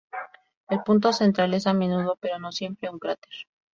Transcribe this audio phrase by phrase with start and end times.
[0.67, 3.33] El punto central es a menudo, pero no siempre, un cráter.